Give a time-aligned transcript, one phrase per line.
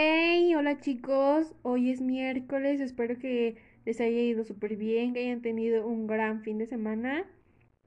[0.00, 5.42] Hey, hola chicos, hoy es miércoles, espero que les haya ido súper bien, que hayan
[5.42, 7.26] tenido un gran fin de semana.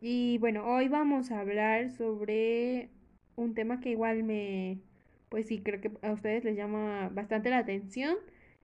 [0.02, 2.90] Y bueno, hoy vamos a hablar sobre
[3.38, 4.80] un tema que igual me,
[5.30, 8.18] pues sí, creo que a ustedes les llama bastante la atención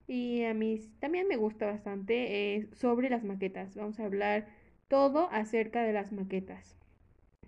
[0.07, 3.75] y a mí también me gusta bastante eh, sobre las maquetas.
[3.77, 4.47] Vamos a hablar
[4.89, 6.75] todo acerca de las maquetas.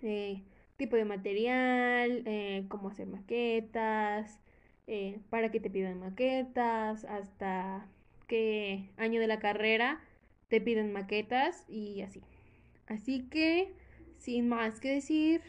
[0.02, 0.44] Eh,
[0.78, 4.40] tipo de material, eh, cómo hacer maquetas,
[4.86, 7.86] eh, para que te pidan maquetas, hasta
[8.26, 10.00] qué año de la carrera
[10.48, 12.22] te piden maquetas y así.
[12.86, 13.72] Así que,
[14.16, 15.42] sin más que decir,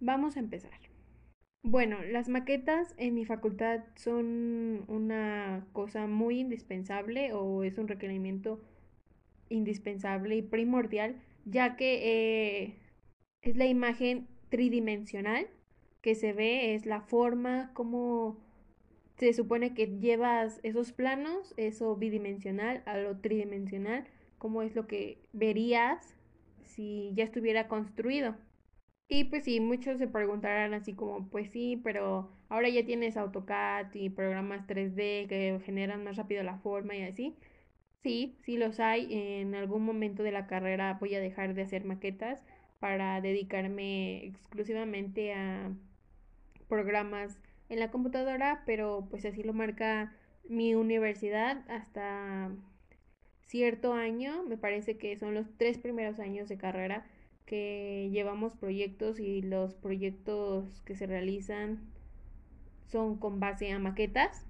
[0.00, 0.82] vamos a empezar.
[1.64, 8.60] Bueno, las maquetas en mi facultad son una cosa muy indispensable o es un requerimiento
[9.48, 12.76] indispensable y primordial, ya que eh,
[13.42, 15.46] es la imagen tridimensional
[16.02, 18.36] que se ve es la forma, cómo
[19.18, 24.06] se supone que llevas esos planos, eso bidimensional a lo tridimensional,
[24.38, 26.16] cómo es lo que verías
[26.64, 28.36] si ya estuviera construido.
[29.08, 33.94] Y pues sí, muchos se preguntarán así como, pues sí, pero ahora ya tienes AutoCAD
[33.94, 37.36] y programas 3D que generan más rápido la forma y así.
[38.02, 39.08] Sí, sí los hay.
[39.12, 42.42] En algún momento de la carrera voy a dejar de hacer maquetas
[42.80, 45.72] para dedicarme exclusivamente a
[46.72, 47.38] programas
[47.68, 50.16] en la computadora, pero pues así lo marca
[50.48, 52.50] mi universidad hasta
[53.42, 57.04] cierto año, me parece que son los tres primeros años de carrera
[57.44, 61.92] que llevamos proyectos y los proyectos que se realizan
[62.86, 64.46] son con base a maquetas.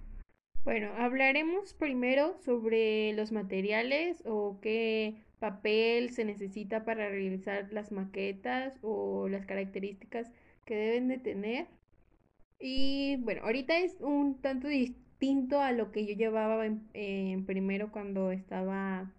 [0.62, 8.78] Bueno, hablaremos primero sobre los materiales o qué papel se necesita para realizar las maquetas
[8.80, 10.30] o las características
[10.64, 11.66] que deben de tener.
[12.64, 18.30] Y bueno, ahorita es un tanto distinto a lo que yo llevaba en, primero cuando
[18.30, 19.12] estaba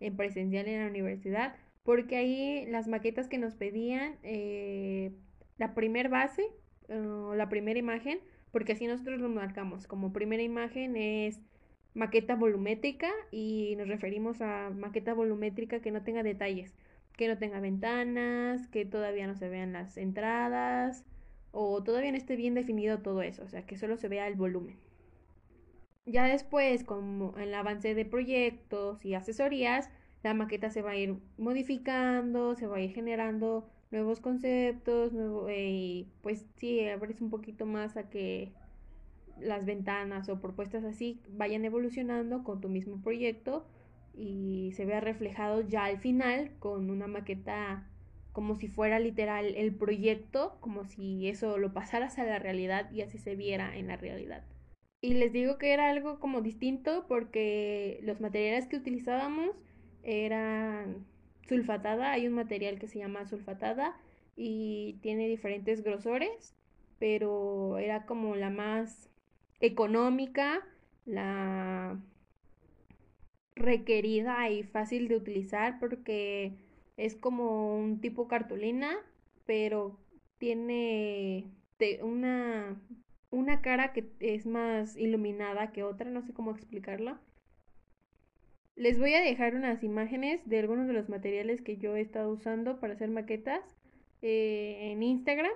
[0.00, 5.12] en presencial en la universidad, porque ahí las maquetas que nos pedían, eh,
[5.56, 6.44] la primer base
[6.90, 8.20] o la primera imagen,
[8.52, 11.40] porque así nosotros lo marcamos, como primera imagen es
[11.94, 16.74] maqueta volumétrica y nos referimos a maqueta volumétrica que no tenga detalles,
[17.16, 21.06] que no tenga ventanas, que todavía no se vean las entradas,
[21.52, 24.34] o todavía no esté bien definido todo eso, o sea, que solo se vea el
[24.34, 24.78] volumen.
[26.06, 29.90] Ya después, con el avance de proyectos y asesorías,
[30.22, 35.46] la maqueta se va a ir modificando, se va a ir generando nuevos conceptos, nuevo,
[35.48, 38.52] eh, pues sí, abres un poquito más a que
[39.40, 43.64] las ventanas o propuestas así vayan evolucionando con tu mismo proyecto
[44.14, 47.88] y se vea reflejado ya al final con una maqueta
[48.32, 53.02] como si fuera literal el proyecto, como si eso lo pasaras a la realidad y
[53.02, 54.44] así se viera en la realidad.
[55.02, 59.56] Y les digo que era algo como distinto porque los materiales que utilizábamos
[60.02, 61.06] eran
[61.48, 63.96] sulfatada, hay un material que se llama sulfatada
[64.36, 66.54] y tiene diferentes grosores,
[66.98, 69.10] pero era como la más
[69.60, 70.60] económica,
[71.06, 71.98] la
[73.56, 76.54] requerida y fácil de utilizar porque
[77.00, 78.94] es como un tipo cartulina,
[79.46, 79.98] pero
[80.38, 81.50] tiene
[82.02, 82.78] una,
[83.30, 87.18] una cara que es más iluminada que otra, no sé cómo explicarlo.
[88.76, 92.30] Les voy a dejar unas imágenes de algunos de los materiales que yo he estado
[92.30, 93.62] usando para hacer maquetas
[94.20, 95.52] eh, en Instagram,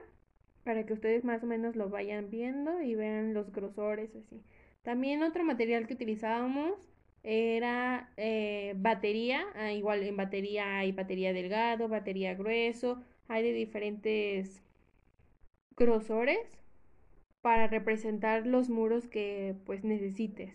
[0.63, 4.43] para que ustedes más o menos lo vayan viendo y vean los grosores así.
[4.83, 6.94] También otro material que utilizábamos
[7.25, 14.63] era eh, batería, ah, igual en batería hay batería delgado, batería grueso, hay de diferentes
[15.77, 16.39] grosores
[17.41, 20.55] para representar los muros que pues necesites.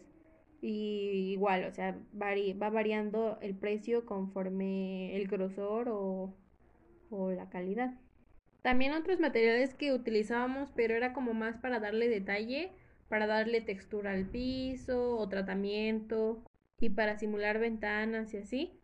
[0.62, 6.36] Y igual, o sea, va variando el precio conforme el grosor o,
[7.10, 7.94] o la calidad.
[8.62, 12.72] También otros materiales que utilizábamos, pero era como más para darle detalle,
[13.08, 16.44] para darle textura al piso o tratamiento
[16.80, 18.80] y para simular ventanas y así.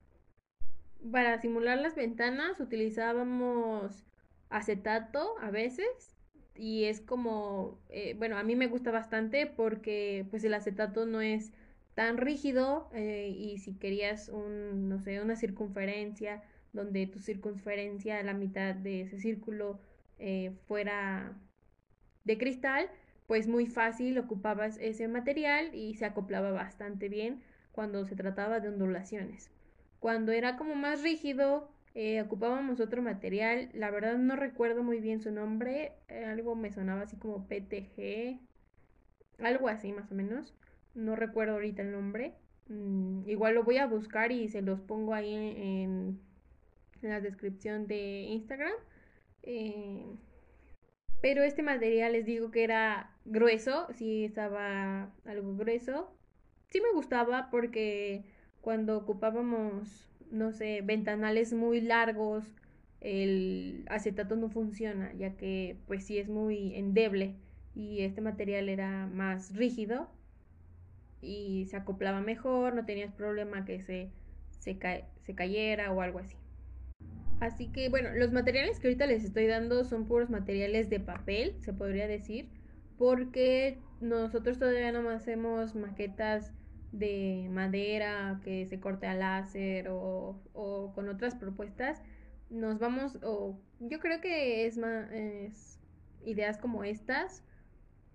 [1.12, 4.06] Para simular las ventanas utilizábamos
[4.50, 6.16] acetato a veces
[6.56, 11.22] y es como, eh, bueno, a mí me gusta bastante porque pues el acetato no
[11.22, 11.52] es
[11.96, 16.44] tan rígido eh, y si querías un, no sé, una circunferencia
[16.74, 19.80] donde tu circunferencia, la mitad de ese círculo
[20.20, 21.34] eh, fuera
[22.26, 22.90] de cristal,
[23.28, 27.42] pues muy fácil ocupabas ese material y se acoplaba bastante bien
[27.76, 29.52] cuando se trataba de ondulaciones.
[30.00, 35.22] Cuando era como más rígido, eh, ocupábamos otro material, la verdad no recuerdo muy bien
[35.22, 38.40] su nombre, eh, algo me sonaba así como PTG,
[39.40, 40.56] algo así más o menos,
[40.94, 42.34] no recuerdo ahorita el nombre,
[42.70, 46.20] mm, igual lo voy a buscar y se los pongo ahí en,
[47.02, 48.74] la descripción de Instagram.
[49.44, 50.06] Eh,
[51.22, 56.16] pero este material les digo que era grueso, sí estaba algo grueso.
[56.76, 58.26] Sí me gustaba porque
[58.60, 62.44] cuando ocupábamos, no sé, ventanales muy largos,
[63.00, 67.38] el acetato no funciona, ya que pues sí es muy endeble
[67.76, 70.10] y este material era más rígido
[71.22, 74.12] y se acoplaba mejor, no tenías problema que se,
[74.60, 74.78] se,
[75.22, 76.36] se cayera o algo así.
[77.40, 81.56] Así que bueno, los materiales que ahorita les estoy dando son puros materiales de papel,
[81.62, 82.50] se podría decir,
[82.98, 86.52] porque nosotros todavía no hacemos maquetas
[87.00, 92.02] de madera que se corte a láser o, o con otras propuestas.
[92.50, 95.80] Nos vamos, o yo creo que es más es
[96.24, 97.44] ideas como estas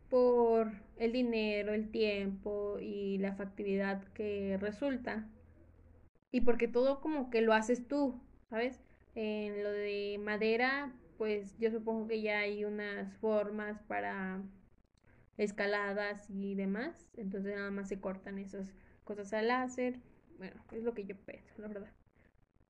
[0.09, 5.29] por el dinero, el tiempo y la factibilidad que resulta.
[6.33, 8.81] Y porque todo como que lo haces tú, ¿sabes?
[9.15, 14.43] En lo de madera, pues yo supongo que ya hay unas formas para
[15.41, 17.09] escaladas y demás.
[17.17, 18.67] Entonces nada más se cortan esas
[19.05, 19.99] cosas al láser.
[20.39, 21.91] Bueno, es lo que yo pienso, la verdad.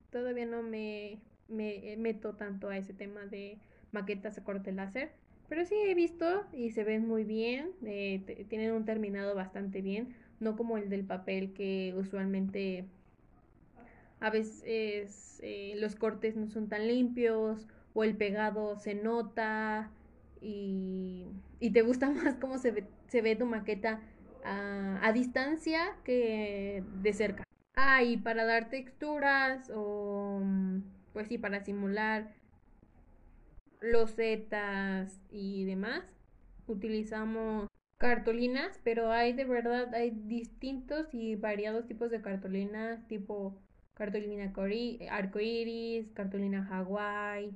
[0.09, 1.19] Todavía no me,
[1.49, 3.59] me meto tanto a ese tema de
[3.91, 5.11] maquetas a corte láser.
[5.49, 7.71] Pero sí he visto y se ven muy bien.
[7.85, 10.15] Eh, tienen un terminado bastante bien.
[10.39, 12.85] No como el del papel que usualmente
[14.21, 19.91] a veces eh, los cortes no son tan limpios o el pegado se nota
[20.39, 21.25] y,
[21.69, 24.01] te gusta más cómo se ve, se ve tu maqueta
[24.43, 27.43] a, distancia que de cerca.
[27.75, 30.41] Ah, y para dar texturas o
[31.13, 32.33] pues sí, para simular
[33.81, 36.03] losetas y demás,
[36.67, 37.67] utilizamos
[37.97, 43.55] cartulinas, pero hay de verdad, hay distintos y variados tipos de cartulinas, tipo
[43.93, 44.51] cartulina
[45.11, 47.51] arcoiris, cartulina Hawái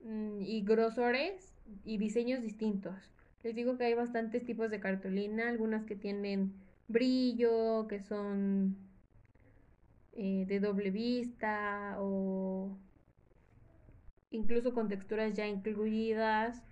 [0.00, 1.52] mm, y grosores
[1.84, 2.94] y diseños distintos.
[3.42, 6.54] Les digo que hay bastantes tipos de cartulina, algunas que tienen
[6.88, 8.76] brillo, que son
[10.12, 12.76] eh, de doble vista o
[14.30, 16.62] incluso con texturas ya incluidas.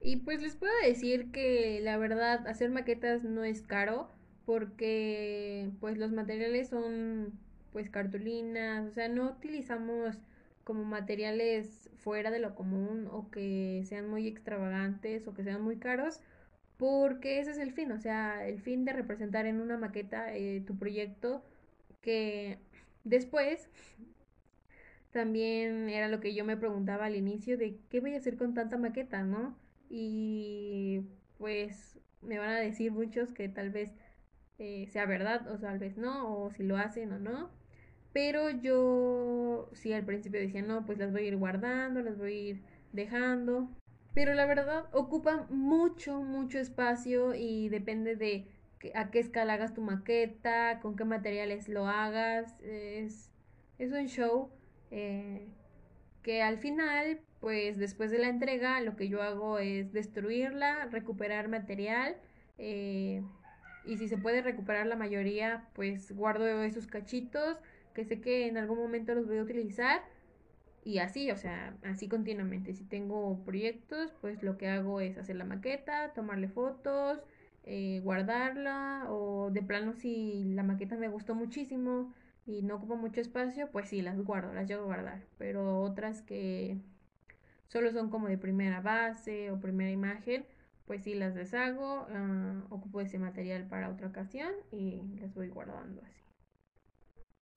[0.00, 4.08] Y pues les puedo decir que la verdad hacer maquetas no es caro
[4.44, 7.38] porque pues los materiales son
[7.72, 10.18] pues cartulinas, o sea, no utilizamos
[10.64, 15.76] como materiales fuera de lo común o que sean muy extravagantes o que sean muy
[15.78, 16.20] caros,
[16.76, 20.62] porque ese es el fin, o sea, el fin de representar en una maqueta eh,
[20.66, 21.42] tu proyecto
[22.02, 22.58] que
[23.04, 23.68] después
[25.12, 28.54] también era lo que yo me preguntaba al inicio de qué voy a hacer con
[28.54, 29.56] tanta maqueta, ¿no?
[29.90, 31.02] Y
[31.38, 33.92] pues me van a decir muchos que tal vez
[34.58, 37.50] eh, sea verdad o tal vez no, o si lo hacen o no.
[38.12, 42.32] Pero yo sí al principio decía, no, pues las voy a ir guardando, las voy
[42.32, 43.70] a ir dejando.
[44.14, 48.46] Pero la verdad ocupa mucho, mucho espacio y depende de
[48.94, 52.58] a qué escala hagas tu maqueta, con qué materiales lo hagas.
[52.60, 53.30] Es,
[53.78, 54.50] es un show
[54.90, 55.48] eh,
[56.22, 61.48] que al final, pues después de la entrega, lo que yo hago es destruirla, recuperar
[61.48, 62.16] material.
[62.58, 63.22] Eh,
[63.84, 67.56] y si se puede recuperar la mayoría, pues guardo esos cachitos
[67.94, 70.02] que sé que en algún momento los voy a utilizar
[70.84, 72.74] y así, o sea, así continuamente.
[72.74, 77.20] Si tengo proyectos, pues lo que hago es hacer la maqueta, tomarle fotos,
[77.64, 82.12] eh, guardarla o de plano si la maqueta me gustó muchísimo
[82.46, 85.22] y no ocupa mucho espacio, pues sí, las guardo, las llevo a guardar.
[85.38, 86.78] Pero otras que
[87.68, 90.44] solo son como de primera base o primera imagen,
[90.86, 96.02] pues sí las deshago, uh, ocupo ese material para otra ocasión y las voy guardando
[96.02, 96.31] así.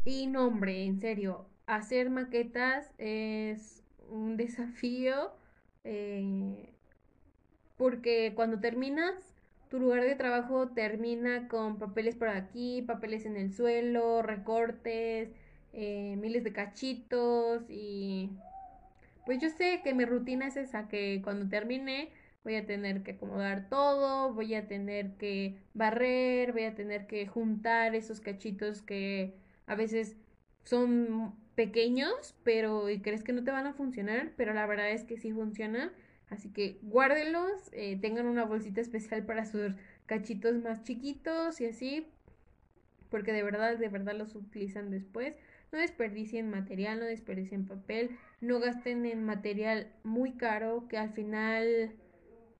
[0.05, 5.31] Y no, hombre, en serio, hacer maquetas es un desafío
[5.83, 6.69] eh,
[7.75, 9.15] porque cuando terminas,
[9.69, 15.29] tu lugar de trabajo termina con papeles por aquí, papeles en el suelo, recortes,
[15.73, 18.29] eh, miles de cachitos y
[19.25, 22.11] pues yo sé que mi rutina es esa, que cuando termine
[22.43, 27.25] voy a tener que acomodar todo, voy a tener que barrer, voy a tener que
[27.25, 29.33] juntar esos cachitos que
[29.67, 30.15] a veces
[30.63, 35.03] son pequeños, pero y crees que no te van a funcionar, pero la verdad es
[35.03, 35.91] que sí funcionan.
[36.29, 39.73] Así que guárdenlos, eh, tengan una bolsita especial para sus
[40.05, 42.07] cachitos más chiquitos y así,
[43.09, 45.37] porque de verdad, de verdad los utilizan después.
[45.71, 51.91] No desperdicien material, no desperdicien papel, no gasten en material muy caro que al final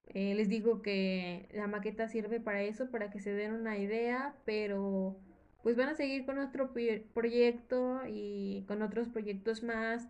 [0.07, 4.35] eh, les digo que la maqueta sirve para eso, para que se den una idea,
[4.45, 5.17] pero
[5.65, 6.71] pues van a seguir con nuestro
[7.15, 10.07] proyecto y con otros proyectos más.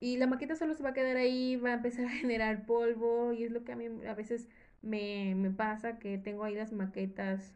[0.00, 3.34] Y la maqueta solo se va a quedar ahí, va a empezar a generar polvo
[3.34, 4.48] y es lo que a mí a veces
[4.80, 7.52] me, me pasa, que tengo ahí las maquetas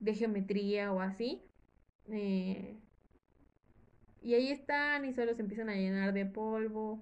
[0.00, 1.44] de geometría o así.
[2.10, 2.76] Eh,
[4.20, 6.98] y ahí están y solo se empiezan a llenar de polvo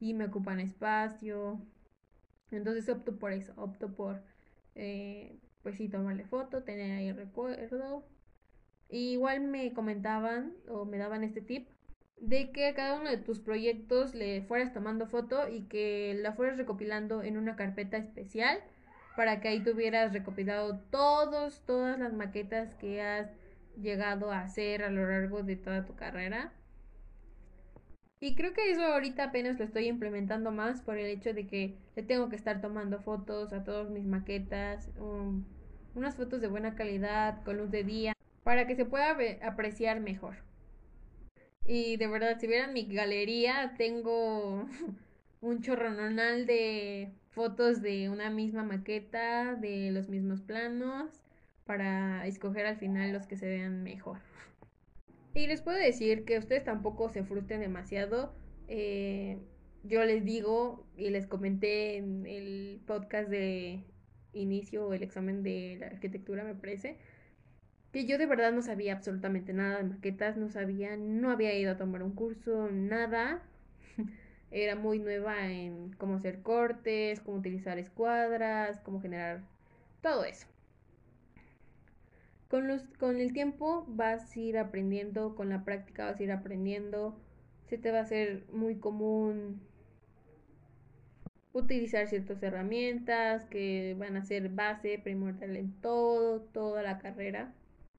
[0.00, 1.60] y me ocupan espacio.
[2.50, 4.24] Entonces opto por eso, opto por,
[4.74, 8.04] eh, pues sí, tomarle foto, tener ahí recuerdo.
[8.90, 11.68] igual me comentaban o me daban este tip
[12.22, 16.32] de que a cada uno de tus proyectos le fueras tomando foto y que la
[16.32, 18.60] fueras recopilando en una carpeta especial
[19.16, 23.28] para que ahí tuvieras recopilado todos, todas las maquetas que has
[23.80, 26.52] llegado a hacer a lo largo de toda tu carrera.
[28.22, 31.74] Y creo que eso ahorita apenas lo estoy implementando más por el hecho de que
[31.96, 34.88] le tengo que estar tomando fotos a todas mis maquetas,
[35.96, 38.12] unas fotos de buena calidad, con luz de día,
[38.44, 40.36] para que se pueda apreciar mejor.
[41.66, 44.68] Y de verdad, si vieran mi galería, tengo
[45.40, 51.10] un chorrononal de fotos de una misma maqueta, de los mismos planos,
[51.66, 54.18] para escoger al final los que se vean mejor.
[55.34, 58.34] Y les puedo decir que ustedes tampoco se frustren demasiado.
[58.68, 59.38] Eh,
[59.82, 63.82] yo les digo y les comenté en el podcast de
[64.32, 66.98] inicio o el examen de la arquitectura, me parece,
[67.92, 71.72] que yo de verdad no sabía absolutamente nada de maquetas, no sabía, no había ido
[71.72, 73.42] a tomar un curso, nada.
[74.50, 79.42] Era muy nueva en cómo hacer cortes, cómo utilizar escuadras, cómo generar
[80.02, 80.46] todo eso.
[82.52, 86.30] Con, los, con el tiempo vas a ir aprendiendo, con la práctica vas a ir
[86.30, 87.18] aprendiendo,
[87.66, 89.62] se te va a hacer muy común
[91.54, 97.54] utilizar ciertas herramientas que van a ser base primordial en todo, toda la carrera.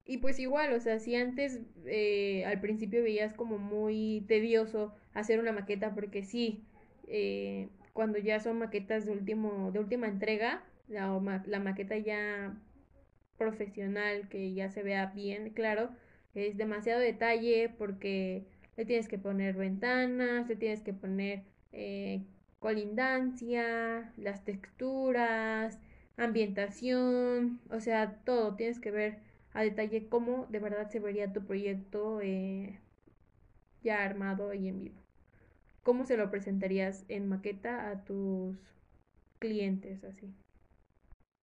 [0.06, 5.40] Y pues igual, o sea, si antes eh, al principio veías como muy tedioso hacer
[5.40, 6.62] una maqueta, porque sí,
[7.08, 12.56] eh, cuando ya son maquetas de último, de última entrega, la, la maqueta ya
[13.38, 15.90] profesional que ya se vea bien claro,
[16.34, 18.44] es demasiado detalle porque
[18.76, 22.22] le tienes que poner ventanas, le tienes que poner eh,
[22.58, 25.78] colindancia, las texturas,
[26.16, 29.18] ambientación, o sea, todo, tienes que ver
[29.52, 32.80] a detalle cómo de verdad se vería tu proyecto eh,
[33.82, 35.00] ya armado y en vivo.
[35.82, 38.56] ¿Cómo se lo presentarías en maqueta a tus
[39.38, 40.32] clientes así?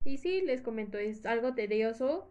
[0.03, 2.29] Y sí, les comento, es algo tedioso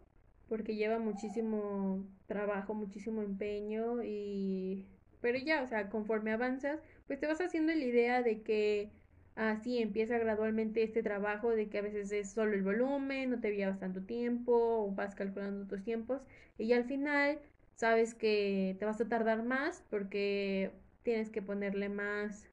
[0.49, 4.87] porque lleva muchísimo trabajo, muchísimo empeño y...
[5.21, 8.91] Pero ya, o sea, conforme avanzas, pues te vas haciendo la idea de que
[9.35, 13.55] así empieza gradualmente este trabajo de que a veces es solo el volumen, no te
[13.55, 14.53] llevas tanto tiempo,
[14.87, 16.23] o vas calculando tus tiempos
[16.57, 17.41] y al final
[17.75, 20.73] sabes que te vas a tardar más porque
[21.03, 22.49] tienes que ponerle más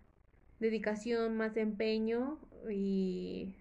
[0.59, 3.53] dedicación, más empeño y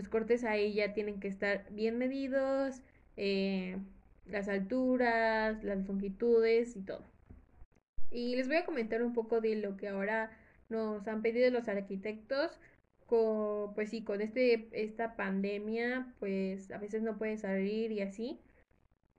[0.00, 2.80] los cortes ahí ya tienen que estar bien medidos,
[3.18, 3.76] eh,
[4.24, 7.04] las alturas, las longitudes y todo.
[8.10, 10.30] Y les voy a comentar un poco de lo que ahora
[10.70, 12.58] nos han pedido los arquitectos.
[13.06, 18.40] Con, pues sí, con este, esta pandemia, pues a veces no pueden salir y así.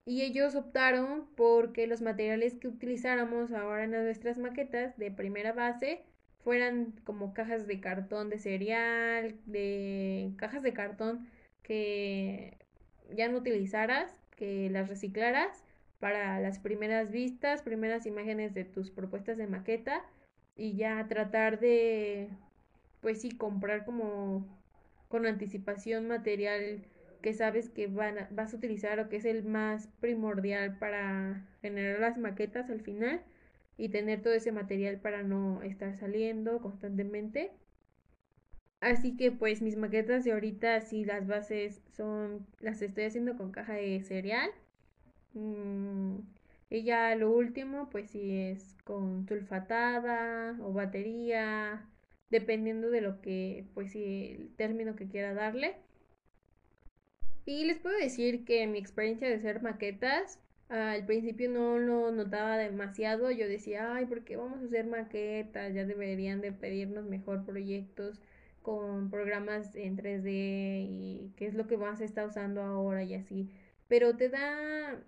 [0.05, 6.03] Y ellos optaron porque los materiales que utilizáramos ahora en nuestras maquetas de primera base
[6.43, 11.27] fueran como cajas de cartón de cereal, de cajas de cartón
[11.63, 12.57] que
[13.13, 15.63] ya no utilizaras, que las reciclaras
[15.99, 20.03] para las primeras vistas, primeras imágenes de tus propuestas de maqueta
[20.55, 22.29] y ya tratar de,
[23.01, 24.45] pues sí, comprar como
[25.09, 26.85] con anticipación material
[27.21, 31.99] que sabes que van vas a utilizar o que es el más primordial para generar
[31.99, 33.21] las maquetas al final
[33.81, 37.51] y tener todo ese material para no estar saliendo constantemente.
[38.79, 43.51] Así que pues mis maquetas de ahorita sí las bases son las estoy haciendo con
[43.51, 44.51] caja de cereal.
[45.33, 46.19] Mm,
[46.69, 51.89] y ya lo último pues sí es con sulfatada o batería,
[52.29, 55.75] dependiendo de lo que, pues sí, el término que quiera darle.
[57.45, 60.39] Y les puedo decir que mi experiencia de hacer maquetas,
[60.71, 65.73] al principio no lo notaba demasiado, yo decía, ay, ¿por qué vamos a hacer maquetas?
[65.73, 68.21] Ya deberían de pedirnos mejor proyectos
[68.61, 73.15] con programas en 3D y qué es lo que más se está usando ahora y
[73.15, 73.49] así.
[73.89, 75.03] Pero te da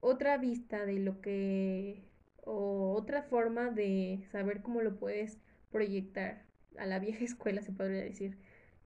[0.00, 2.02] otra vista de lo que
[2.44, 5.38] o otra forma de saber cómo lo puedes
[5.70, 6.46] proyectar
[6.78, 8.38] a la vieja escuela, se podría decir.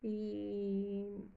[0.02, 1.30] Y,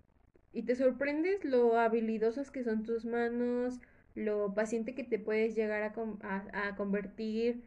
[0.53, 3.79] y te sorprendes lo habilidosas que son tus manos,
[4.15, 7.63] lo paciente que te puedes llegar a, a convertir,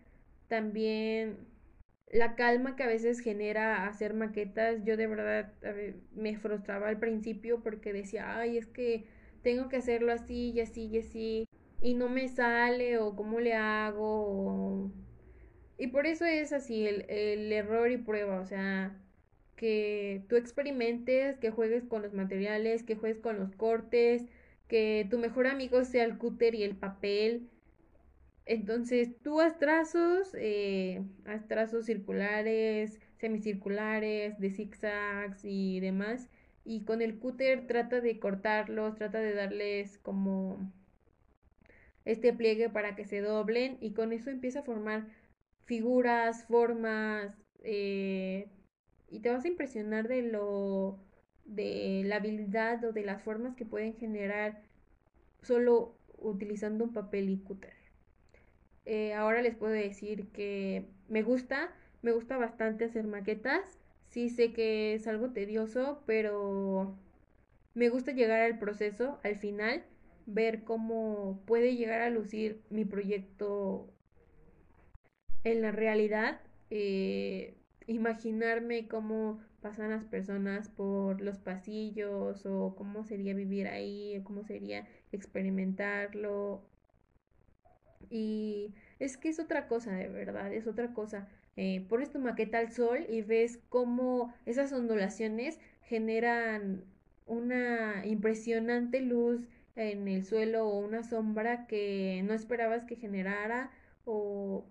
[0.49, 1.39] también
[2.11, 4.85] la calma que a veces genera hacer maquetas.
[4.85, 5.53] Yo de verdad
[6.15, 9.05] me frustraba al principio porque decía, ay, es que
[9.43, 11.49] tengo que hacerlo así y así y así
[11.81, 14.91] y no me sale o cómo le hago.
[15.79, 18.97] Y por eso es así, el, el error y prueba, o sea,
[19.57, 24.27] que tú experimentes, que juegues con los materiales, que juegues con los cortes,
[24.69, 27.49] que tu mejor amigo sea el cúter y el papel.
[28.47, 36.29] Entonces tú haz trazos, eh, haz trazos circulares, semicirculares, de zigzags y demás.
[36.65, 40.73] Y con el cúter trata de cortarlos, trata de darles como
[42.05, 45.09] este pliegue para que se doblen y con eso empieza a formar
[45.65, 48.49] figuras, formas eh,
[49.11, 50.99] y te vas a impresionar de lo
[51.49, 54.63] de la habilidad o de las formas que pueden generar
[55.43, 57.75] solo utilizando un papel y cúter.
[58.85, 61.71] Eh, ahora les puedo decir que me gusta,
[62.03, 63.79] me gusta bastante hacer maquetas.
[64.09, 66.97] Sí sé que es algo tedioso, pero
[67.75, 69.85] me gusta llegar al proceso, al final,
[70.27, 73.89] ver cómo puede llegar a lucir mi proyecto
[75.45, 76.41] en la realidad,
[76.71, 77.55] eh,
[77.87, 84.87] imaginarme cómo pasan las personas por los pasillos o cómo sería vivir ahí, cómo sería
[85.13, 86.63] experimentarlo.
[88.11, 91.29] Y es que es otra cosa, de verdad, es otra cosa.
[91.57, 96.85] Eh, pones tu maqueta al sol y ves cómo esas ondulaciones generan
[97.27, 103.71] una impresionante luz en el suelo o una sombra que no esperabas que generara
[104.05, 104.65] o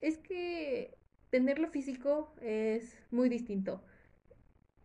[0.00, 0.96] es que
[1.36, 3.82] tenerlo físico es muy distinto.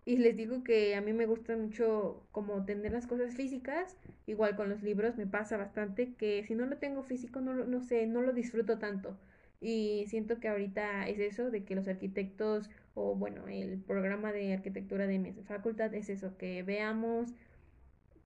[0.03, 3.95] Y les digo que a mí me gusta mucho como tener las cosas físicas,
[4.27, 7.79] igual con los libros me pasa bastante que si no lo tengo físico no, no
[7.79, 9.17] sé, no lo disfruto tanto.
[9.61, 14.51] Y siento que ahorita es eso, de que los arquitectos, o bueno, el programa de
[14.51, 17.33] arquitectura de mi facultad es eso, que veamos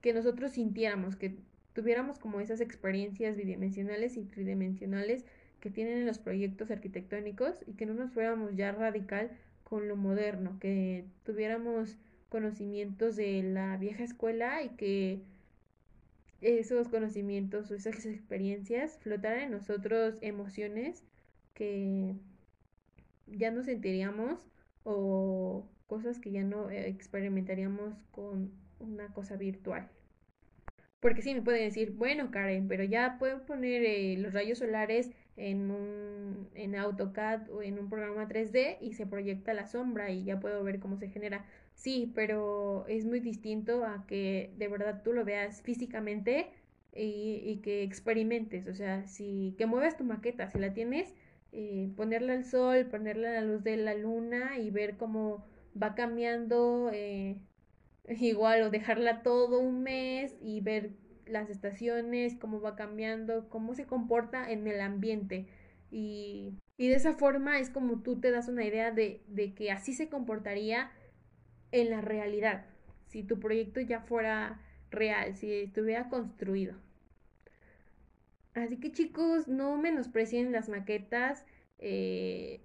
[0.00, 1.36] que nosotros sintiéramos, que
[1.74, 5.24] tuviéramos como esas experiencias bidimensionales y tridimensionales
[5.66, 9.32] que tienen en los proyectos arquitectónicos y que no nos fuéramos ya radical
[9.64, 11.98] con lo moderno, que tuviéramos
[12.28, 15.22] conocimientos de la vieja escuela y que
[16.40, 21.02] esos conocimientos o esas experiencias flotaran en nosotros emociones
[21.52, 22.14] que
[23.26, 24.46] ya no sentiríamos
[24.84, 29.88] o cosas que ya no experimentaríamos con una cosa virtual.
[31.00, 35.10] Porque sí, me pueden decir, bueno, Karen, pero ya puedo poner eh, los rayos solares
[35.36, 40.24] en un en AutoCAD o en un programa 3D y se proyecta la sombra y
[40.24, 41.44] ya puedo ver cómo se genera.
[41.74, 46.48] Sí, pero es muy distinto a que de verdad tú lo veas físicamente
[46.94, 48.66] y, y que experimentes.
[48.66, 51.14] O sea, si que muevas tu maqueta, si la tienes,
[51.52, 55.44] eh, ponerla al sol, ponerla a la luz de la luna y ver cómo
[55.80, 57.36] va cambiando eh,
[58.08, 60.90] igual o dejarla todo un mes y ver
[61.26, 65.46] las estaciones, cómo va cambiando, cómo se comporta en el ambiente.
[65.90, 69.70] Y, y de esa forma es como tú te das una idea de, de que
[69.70, 70.90] así se comportaría
[71.72, 72.66] en la realidad,
[73.08, 74.60] si tu proyecto ya fuera
[74.90, 76.74] real, si estuviera construido.
[78.54, 81.44] Así que chicos, no menosprecien las maquetas,
[81.78, 82.62] eh,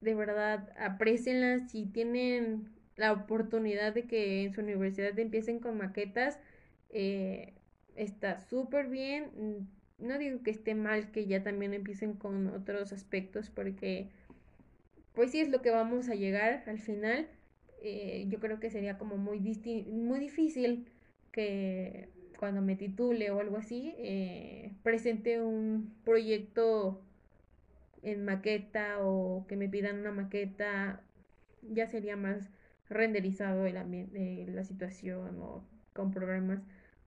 [0.00, 6.40] de verdad, aprecienlas si tienen la oportunidad de que en su universidad empiecen con maquetas,
[6.90, 7.54] eh,
[7.98, 9.30] está súper bien.
[9.36, 14.08] Mm, no digo que esté mal que ya también empiecen con otros aspectos porque
[15.14, 17.28] pues sí es lo que vamos a llegar al final.
[17.82, 19.40] Eh, yo creo que sería como muy,
[19.86, 20.86] muy difícil
[21.32, 22.08] que
[22.38, 27.00] cuando me titule o algo así, eh, presente un proyecto
[28.02, 31.02] en maqueta o que me pidan una maqueta,
[31.62, 32.50] ya sería más
[32.88, 36.60] renderizado el ambiente, la situación o con programas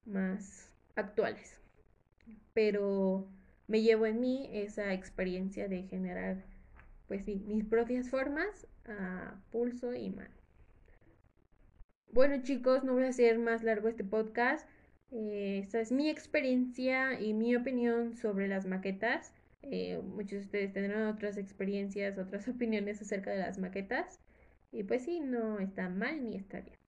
[0.04, 1.60] más actuales.
[2.54, 3.28] Pero
[3.68, 6.44] me llevo en mí esa experiencia de generar
[7.08, 10.34] pues sí, mis propias formas a pulso y mano.
[12.10, 14.68] Bueno chicos, no voy a hacer más largo este podcast.
[15.10, 19.34] Eh, esta es mi experiencia y mi opinión sobre las maquetas.
[19.62, 24.20] Eh, muchos de ustedes tendrán otras experiencias, otras opiniones acerca de las maquetas.
[24.72, 26.81] Y pues sí, no está mal ni está bien.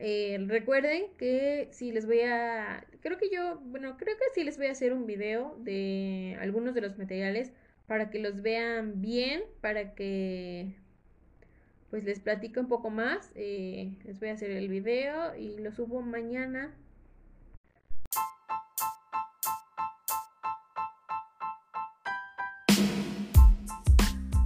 [0.00, 4.56] Eh, recuerden que si les voy a, creo que yo, bueno, creo que sí les
[4.56, 7.52] voy a hacer un video de algunos de los materiales
[7.88, 10.76] para que los vean bien, para que
[11.90, 13.32] pues les platico un poco más.
[13.34, 16.72] Eh, les voy a hacer el video y lo subo mañana.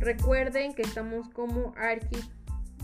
[0.01, 2.19] Recuerden que estamos como Arqui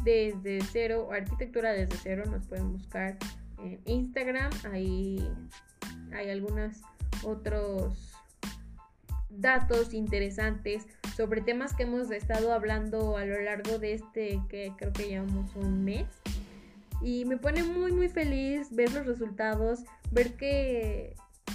[0.05, 3.17] desde cero, arquitectura desde cero, nos pueden buscar
[3.59, 5.29] en Instagram, ahí
[6.13, 6.83] hay algunos
[7.25, 8.13] otros
[9.31, 14.93] datos interesantes sobre temas que hemos estado hablando a lo largo de este que creo
[14.93, 16.07] que llevamos un mes.
[17.01, 21.15] Y me pone muy muy feliz ver los resultados, ver que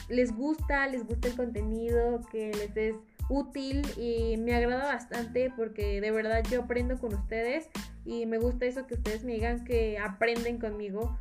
[0.10, 2.96] les gusta, les gusta el contenido, que les es
[3.34, 7.68] útil y me agrada bastante porque de verdad yo aprendo con ustedes
[8.06, 11.18] y me gusta eso que ustedes me digan que aprenden conmigo.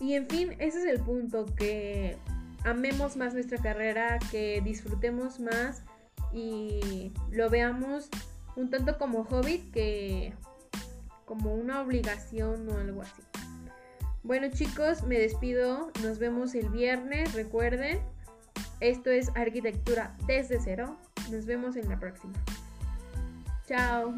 [0.00, 2.18] Y en fin, ese es el punto, que
[2.64, 5.84] amemos más nuestra carrera, que disfrutemos más
[6.32, 8.10] y lo veamos
[8.56, 10.34] un tanto como hobby que
[11.24, 13.22] como una obligación o algo así.
[14.22, 18.00] Bueno chicos, me despido, nos vemos el viernes, recuerden,
[18.80, 20.96] esto es arquitectura desde cero,
[21.30, 22.34] nos vemos en la próxima.
[23.66, 24.14] Chao.